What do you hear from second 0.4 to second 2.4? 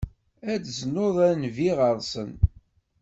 I d-tuzneḍ a Nnbi ɣer-sen.